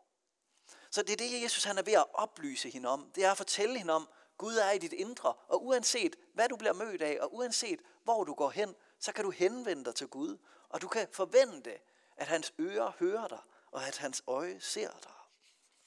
Så 0.91 1.03
det 1.03 1.13
er 1.13 1.17
det, 1.17 1.43
Jesus 1.43 1.65
han 1.65 1.79
er 1.79 1.83
ved 1.83 1.93
at 1.93 2.05
oplyse 2.15 2.71
hende 2.71 2.89
om. 2.89 3.11
Det 3.15 3.25
er 3.25 3.31
at 3.31 3.37
fortælle 3.37 3.79
hende 3.79 3.93
om, 3.93 4.09
Gud 4.39 4.57
er 4.57 4.71
i 4.71 4.79
dit 4.79 4.93
indre, 4.93 5.33
og 5.33 5.67
uanset 5.67 6.17
hvad 6.35 6.49
du 6.49 6.57
bliver 6.57 6.73
mødt 6.73 7.03
af, 7.03 7.19
og 7.21 7.35
uanset 7.35 7.81
hvor 8.05 8.25
du 8.25 8.35
går 8.35 8.51
hen, 8.51 8.75
så 8.99 9.13
kan 9.13 9.25
du 9.25 9.31
henvende 9.31 9.85
dig 9.85 9.95
til 9.95 10.09
Gud, 10.09 10.39
og 10.69 10.83
du 10.83 10.89
kan 10.89 11.09
forvente, 11.13 11.79
at 12.17 12.27
hans 12.27 12.53
ører 12.61 12.93
hører 12.99 13.29
dig, 13.29 13.41
og 13.71 13.87
at 13.87 13.97
hans 13.97 14.23
øje 14.27 14.61
ser 14.61 14.91
dig. 14.91 15.13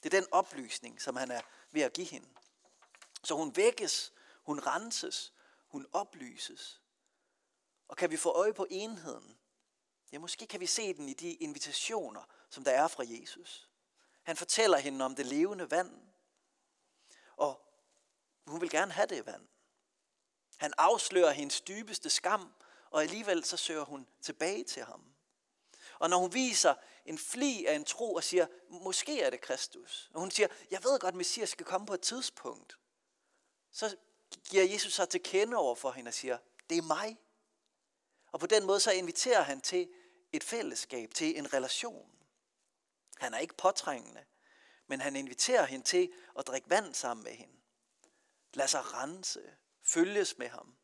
Det 0.02 0.14
er 0.14 0.20
den 0.20 0.28
oplysning, 0.32 1.02
som 1.02 1.16
han 1.16 1.30
er 1.30 1.40
ved 1.70 1.82
at 1.82 1.92
give 1.92 2.06
hende. 2.06 2.28
Så 3.24 3.34
hun 3.34 3.56
vækkes, 3.56 4.12
hun 4.42 4.60
renses, 4.60 5.32
hun 5.66 5.86
oplyses. 5.92 6.82
Og 7.88 7.96
kan 7.96 8.10
vi 8.10 8.16
få 8.16 8.30
øje 8.30 8.52
på 8.52 8.66
enheden? 8.70 9.38
Ja, 10.12 10.18
måske 10.18 10.46
kan 10.46 10.60
vi 10.60 10.66
se 10.66 10.94
den 10.94 11.08
i 11.08 11.14
de 11.14 11.32
invitationer, 11.32 12.22
som 12.50 12.64
der 12.64 12.70
er 12.70 12.88
fra 12.88 13.04
Jesus. 13.06 13.68
Han 14.22 14.36
fortæller 14.36 14.78
hende 14.78 15.04
om 15.04 15.14
det 15.14 15.26
levende 15.26 15.70
vand, 15.70 16.00
og 17.36 17.60
hun 18.46 18.60
vil 18.60 18.70
gerne 18.70 18.92
have 18.92 19.06
det 19.06 19.26
vand. 19.26 19.48
Han 20.56 20.72
afslører 20.78 21.30
hendes 21.30 21.60
dybeste 21.60 22.10
skam, 22.10 22.54
og 22.90 23.02
alligevel 23.02 23.44
så 23.44 23.56
søger 23.56 23.84
hun 23.84 24.06
tilbage 24.22 24.64
til 24.64 24.84
ham. 24.84 25.04
Og 25.98 26.10
når 26.10 26.18
hun 26.18 26.34
viser 26.34 26.74
en 27.04 27.18
fli 27.18 27.66
af 27.66 27.74
en 27.74 27.84
tro 27.84 28.14
og 28.14 28.24
siger, 28.24 28.46
måske 28.68 29.22
er 29.22 29.30
det 29.30 29.40
Kristus. 29.40 30.10
Og 30.14 30.20
hun 30.20 30.30
siger, 30.30 30.48
jeg 30.70 30.84
ved 30.84 30.98
godt, 31.00 31.12
at 31.12 31.18
Messias 31.18 31.48
skal 31.48 31.66
komme 31.66 31.86
på 31.86 31.94
et 31.94 32.00
tidspunkt. 32.00 32.78
Så 33.70 33.96
giver 34.44 34.64
Jesus 34.64 34.94
sig 34.94 35.08
til 35.08 35.22
kende 35.22 35.56
over 35.56 35.74
for 35.74 35.90
hende 35.90 36.08
og 36.08 36.14
siger, 36.14 36.38
det 36.70 36.78
er 36.78 36.82
mig. 36.82 37.18
Og 38.32 38.40
på 38.40 38.46
den 38.46 38.66
måde 38.66 38.80
så 38.80 38.90
inviterer 38.90 39.42
han 39.42 39.60
til 39.60 39.88
et 40.32 40.44
fællesskab, 40.44 41.14
til 41.14 41.38
en 41.38 41.52
relation. 41.52 42.10
Han 43.18 43.34
er 43.34 43.38
ikke 43.38 43.56
påtrængende, 43.56 44.24
men 44.86 45.00
han 45.00 45.16
inviterer 45.16 45.64
hende 45.64 45.84
til 45.84 46.12
at 46.38 46.46
drikke 46.46 46.70
vand 46.70 46.94
sammen 46.94 47.24
med 47.24 47.32
hende. 47.32 47.54
Lad 48.54 48.68
sig 48.68 48.92
rense, 48.94 49.40
følges 49.84 50.38
med 50.38 50.48
ham. 50.48 50.74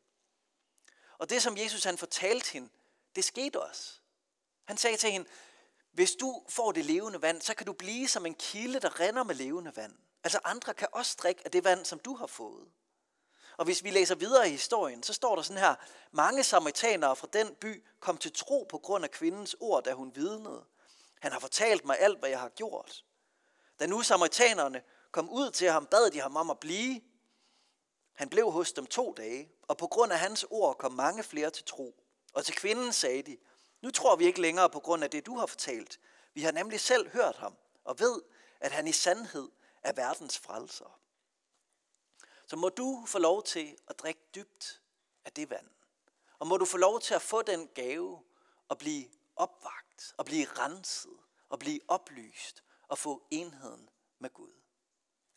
Og 1.17 1.29
det, 1.29 1.41
som 1.41 1.57
Jesus 1.57 1.83
han 1.83 1.97
fortalte 1.97 2.51
hende, 2.51 2.69
det 3.15 3.23
skete 3.23 3.61
også. 3.61 3.99
Han 4.65 4.77
sagde 4.77 4.97
til 4.97 5.11
hende, 5.11 5.29
hvis 5.91 6.11
du 6.11 6.45
får 6.49 6.71
det 6.71 6.85
levende 6.85 7.21
vand, 7.21 7.41
så 7.41 7.55
kan 7.55 7.65
du 7.65 7.73
blive 7.73 8.07
som 8.07 8.25
en 8.25 8.35
kilde, 8.35 8.79
der 8.79 8.99
render 8.99 9.23
med 9.23 9.35
levende 9.35 9.75
vand. 9.75 9.97
Altså 10.23 10.39
andre 10.43 10.73
kan 10.73 10.87
også 10.91 11.15
drikke 11.19 11.41
af 11.45 11.51
det 11.51 11.63
vand, 11.63 11.85
som 11.85 11.99
du 11.99 12.15
har 12.15 12.27
fået. 12.27 12.71
Og 13.57 13.65
hvis 13.65 13.83
vi 13.83 13.91
læser 13.91 14.15
videre 14.15 14.47
i 14.47 14.51
historien, 14.51 15.03
så 15.03 15.13
står 15.13 15.35
der 15.35 15.41
sådan 15.41 15.61
her, 15.61 15.75
mange 16.11 16.43
samaritanere 16.43 17.15
fra 17.15 17.27
den 17.33 17.55
by 17.55 17.83
kom 17.99 18.17
til 18.17 18.33
tro 18.33 18.65
på 18.69 18.77
grund 18.77 19.03
af 19.03 19.11
kvindens 19.11 19.55
ord, 19.59 19.83
da 19.83 19.93
hun 19.93 20.11
vidnede. 20.15 20.63
Han 21.19 21.31
har 21.31 21.39
fortalt 21.39 21.85
mig 21.85 21.99
alt, 21.99 22.19
hvad 22.19 22.29
jeg 22.29 22.39
har 22.39 22.49
gjort. 22.49 23.03
Da 23.79 23.85
nu 23.85 24.01
samaritanerne 24.01 24.81
kom 25.11 25.29
ud 25.29 25.51
til 25.51 25.69
ham, 25.69 25.85
bad 25.85 26.11
de 26.11 26.21
ham 26.21 26.35
om 26.35 26.49
at 26.49 26.59
blive. 26.59 27.01
Han 28.13 28.29
blev 28.29 28.51
hos 28.51 28.73
dem 28.73 28.85
to 28.85 29.13
dage, 29.17 29.49
og 29.67 29.77
på 29.77 29.87
grund 29.87 30.11
af 30.11 30.19
hans 30.19 30.45
ord 30.49 30.77
kom 30.77 30.91
mange 30.91 31.23
flere 31.23 31.49
til 31.49 31.65
tro. 31.65 31.95
Og 32.33 32.45
til 32.45 32.55
kvinden 32.55 32.93
sagde 32.93 33.21
de, 33.21 33.37
nu 33.81 33.91
tror 33.91 34.15
vi 34.15 34.25
ikke 34.25 34.41
længere 34.41 34.69
på 34.69 34.79
grund 34.79 35.03
af 35.03 35.09
det, 35.09 35.25
du 35.25 35.37
har 35.37 35.45
fortalt. 35.45 35.99
Vi 36.33 36.41
har 36.41 36.51
nemlig 36.51 36.79
selv 36.79 37.09
hørt 37.09 37.35
ham 37.35 37.55
og 37.83 37.99
ved, 37.99 38.21
at 38.59 38.71
han 38.71 38.87
i 38.87 38.91
sandhed 38.91 39.49
er 39.83 39.93
verdens 39.93 40.39
frelser. 40.39 40.99
Så 42.47 42.55
må 42.55 42.69
du 42.69 43.03
få 43.07 43.19
lov 43.19 43.43
til 43.43 43.77
at 43.87 43.99
drikke 43.99 44.21
dybt 44.35 44.81
af 45.25 45.31
det 45.31 45.49
vand. 45.49 45.69
Og 46.39 46.47
må 46.47 46.57
du 46.57 46.65
få 46.65 46.77
lov 46.77 47.01
til 47.01 47.13
at 47.13 47.21
få 47.21 47.41
den 47.41 47.67
gave 47.67 48.23
og 48.69 48.77
blive 48.77 49.05
opvagt, 49.35 50.13
og 50.17 50.25
blive 50.25 50.45
renset, 50.45 51.17
og 51.49 51.59
blive 51.59 51.79
oplyst, 51.87 52.63
og 52.87 52.97
få 52.97 53.27
enheden 53.31 53.89
med 54.19 54.29
Gud. 54.29 54.51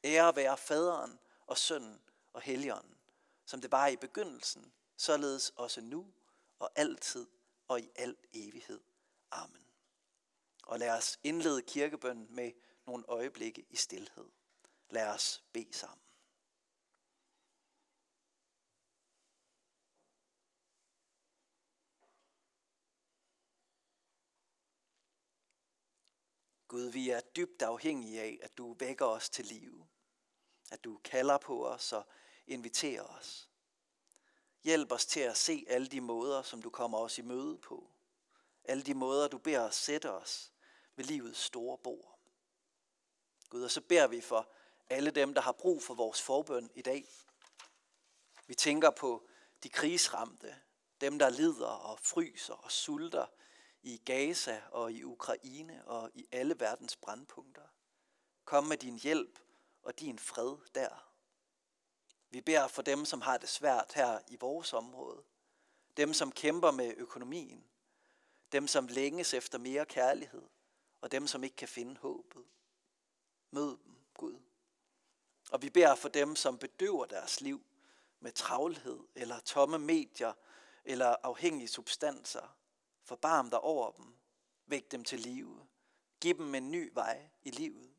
Ære 0.04 0.36
være 0.36 0.56
faderen 0.56 1.18
og 1.46 1.58
sønnen 1.58 2.00
og 2.32 2.40
helligånden, 2.40 2.98
som 3.44 3.60
det 3.60 3.72
var 3.72 3.86
i 3.86 3.96
begyndelsen, 3.96 4.72
således 4.96 5.50
også 5.56 5.80
nu 5.80 6.06
og 6.58 6.70
altid 6.76 7.26
og 7.68 7.80
i 7.80 7.90
al 7.96 8.16
evighed. 8.32 8.80
Amen. 9.30 9.66
Og 10.66 10.78
lad 10.78 10.90
os 10.90 11.18
indlede 11.22 11.62
kirkebønnen 11.62 12.26
med 12.30 12.52
nogle 12.86 13.04
øjeblikke 13.08 13.66
i 13.70 13.76
stillhed. 13.76 14.28
Lad 14.90 15.08
os 15.08 15.42
bede 15.52 15.72
sammen. 15.72 16.07
Gud, 26.68 26.90
vi 26.90 27.10
er 27.10 27.20
dybt 27.20 27.62
afhængige 27.62 28.20
af, 28.20 28.38
at 28.42 28.58
du 28.58 28.72
vækker 28.72 29.06
os 29.06 29.30
til 29.30 29.44
live. 29.44 29.86
At 30.70 30.84
du 30.84 30.98
kalder 31.04 31.38
på 31.38 31.66
os 31.66 31.92
og 31.92 32.06
inviterer 32.46 33.02
os. 33.02 33.50
Hjælp 34.62 34.92
os 34.92 35.06
til 35.06 35.20
at 35.20 35.36
se 35.36 35.64
alle 35.68 35.86
de 35.86 36.00
måder, 36.00 36.42
som 36.42 36.62
du 36.62 36.70
kommer 36.70 36.98
os 36.98 37.18
i 37.18 37.22
møde 37.22 37.58
på. 37.58 37.90
Alle 38.64 38.82
de 38.82 38.94
måder, 38.94 39.28
du 39.28 39.38
beder 39.38 39.60
os 39.60 39.74
sætte 39.74 40.12
os 40.12 40.52
ved 40.96 41.04
livets 41.04 41.40
store 41.40 41.78
bord. 41.78 42.18
Gud, 43.48 43.62
og 43.62 43.70
så 43.70 43.80
beder 43.80 44.06
vi 44.06 44.20
for 44.20 44.52
alle 44.90 45.10
dem, 45.10 45.34
der 45.34 45.40
har 45.40 45.52
brug 45.52 45.82
for 45.82 45.94
vores 45.94 46.22
forbøn 46.22 46.70
i 46.74 46.82
dag. 46.82 47.08
Vi 48.46 48.54
tænker 48.54 48.90
på 48.90 49.28
de 49.62 49.68
krigsramte, 49.68 50.56
dem 51.00 51.18
der 51.18 51.28
lider 51.28 51.66
og 51.66 51.98
fryser 52.00 52.54
og 52.54 52.72
sulter 52.72 53.26
i 53.82 53.96
Gaza 54.04 54.62
og 54.70 54.92
i 54.92 55.04
Ukraine 55.04 55.84
og 55.84 56.10
i 56.14 56.26
alle 56.32 56.60
verdens 56.60 56.96
brandpunkter. 56.96 57.68
Kom 58.44 58.64
med 58.64 58.76
din 58.76 58.98
hjælp 58.98 59.38
og 59.82 60.00
din 60.00 60.18
fred 60.18 60.56
der. 60.74 61.08
Vi 62.30 62.40
beder 62.40 62.68
for 62.68 62.82
dem, 62.82 63.04
som 63.04 63.20
har 63.20 63.38
det 63.38 63.48
svært 63.48 63.92
her 63.94 64.20
i 64.28 64.36
vores 64.36 64.72
område. 64.72 65.22
Dem, 65.96 66.12
som 66.12 66.32
kæmper 66.32 66.70
med 66.70 66.94
økonomien. 66.96 67.64
Dem, 68.52 68.66
som 68.66 68.86
længes 68.86 69.34
efter 69.34 69.58
mere 69.58 69.86
kærlighed. 69.86 70.42
Og 71.00 71.12
dem, 71.12 71.26
som 71.26 71.44
ikke 71.44 71.56
kan 71.56 71.68
finde 71.68 71.96
håbet. 71.96 72.44
Mød 73.50 73.76
dem, 73.84 73.96
Gud. 74.14 74.40
Og 75.50 75.62
vi 75.62 75.70
beder 75.70 75.94
for 75.94 76.08
dem, 76.08 76.36
som 76.36 76.58
bedøver 76.58 77.06
deres 77.06 77.40
liv 77.40 77.66
med 78.20 78.32
travlhed 78.32 79.00
eller 79.14 79.40
tomme 79.40 79.78
medier 79.78 80.32
eller 80.84 81.16
afhængige 81.22 81.68
substanser. 81.68 82.57
Forbarm 83.08 83.50
dig 83.50 83.60
over 83.60 83.90
dem. 83.90 84.14
Væk 84.66 84.92
dem 84.92 85.04
til 85.04 85.20
live. 85.20 85.66
Giv 86.20 86.38
dem 86.38 86.54
en 86.54 86.70
ny 86.70 86.90
vej 86.94 87.28
i 87.42 87.50
livet. 87.50 87.90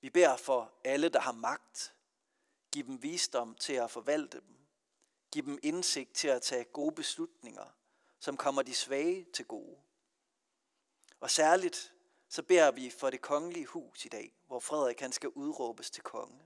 Vi 0.00 0.10
beder 0.10 0.36
for 0.36 0.72
alle, 0.84 1.08
der 1.08 1.20
har 1.20 1.32
magt 1.32 1.94
Giv 2.72 2.84
dem 2.84 3.02
visdom 3.02 3.54
til 3.54 3.72
at 3.72 3.90
forvalte 3.90 4.40
dem. 4.40 4.56
Giv 5.32 5.44
dem 5.44 5.58
indsigt 5.62 6.14
til 6.14 6.28
at 6.28 6.42
tage 6.42 6.64
gode 6.64 6.94
beslutninger, 6.94 7.66
som 8.18 8.36
kommer 8.36 8.62
de 8.62 8.74
svage 8.74 9.26
til 9.34 9.44
gode. 9.44 9.76
Og 11.20 11.30
særligt 11.30 11.92
så 12.28 12.42
beder 12.42 12.70
vi 12.70 12.90
for 12.90 13.10
det 13.10 13.20
kongelige 13.20 13.66
hus 13.66 14.04
i 14.04 14.08
dag, 14.08 14.36
hvor 14.46 14.60
Frederik 14.60 15.00
han 15.00 15.12
skal 15.12 15.28
udråbes 15.28 15.90
til 15.90 16.02
konge. 16.02 16.42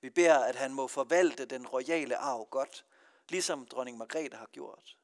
Vi 0.00 0.10
beder, 0.10 0.44
at 0.44 0.56
han 0.56 0.74
må 0.74 0.86
forvalte 0.86 1.44
den 1.44 1.66
royale 1.66 2.16
arv 2.16 2.48
godt, 2.50 2.84
ligesom 3.28 3.66
dronning 3.66 3.98
Margrethe 3.98 4.38
har 4.38 4.48
gjort. 4.52 4.99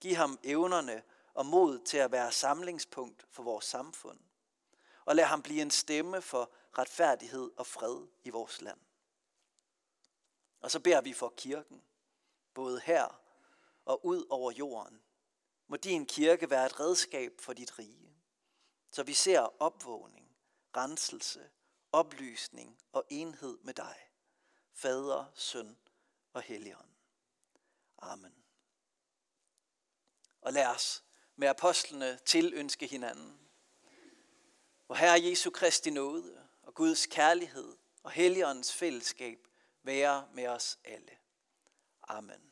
Giv 0.00 0.14
ham 0.14 0.38
evnerne 0.42 1.02
og 1.34 1.46
mod 1.46 1.78
til 1.78 1.96
at 1.96 2.12
være 2.12 2.32
samlingspunkt 2.32 3.26
for 3.30 3.42
vores 3.42 3.64
samfund. 3.64 4.18
Og 5.04 5.16
lad 5.16 5.24
ham 5.24 5.42
blive 5.42 5.62
en 5.62 5.70
stemme 5.70 6.22
for 6.22 6.50
retfærdighed 6.78 7.50
og 7.56 7.66
fred 7.66 8.06
i 8.22 8.30
vores 8.30 8.60
land. 8.60 8.78
Og 10.60 10.70
så 10.70 10.80
beder 10.80 11.00
vi 11.00 11.12
for 11.12 11.34
kirken, 11.36 11.82
både 12.54 12.80
her 12.80 13.20
og 13.84 14.06
ud 14.06 14.26
over 14.30 14.52
jorden. 14.52 15.02
Må 15.66 15.76
din 15.76 16.06
kirke 16.06 16.50
være 16.50 16.66
et 16.66 16.80
redskab 16.80 17.32
for 17.40 17.52
dit 17.52 17.78
rige, 17.78 18.16
så 18.90 19.02
vi 19.02 19.14
ser 19.14 19.62
opvågning, 19.62 20.36
renselse, 20.76 21.50
oplysning 21.92 22.78
og 22.92 23.04
enhed 23.08 23.58
med 23.62 23.74
dig, 23.74 23.96
Fader, 24.72 25.24
Søn 25.34 25.76
og 26.32 26.42
Helligånd. 26.42 26.90
Amen. 27.98 28.39
Og 30.40 30.52
lad 30.52 30.66
os 30.66 31.02
med 31.36 31.48
apostlene 31.48 32.18
tilønske 32.24 32.86
hinanden. 32.86 33.38
Hvor 34.86 34.94
Herre 34.94 35.22
Jesu 35.22 35.50
Kristi 35.50 35.90
nåde 35.90 36.46
og 36.62 36.74
Guds 36.74 37.06
kærlighed 37.06 37.76
og 38.02 38.10
Helligåndens 38.10 38.72
fællesskab 38.72 39.38
være 39.82 40.28
med 40.34 40.46
os 40.46 40.78
alle. 40.84 41.12
Amen. 42.02 42.49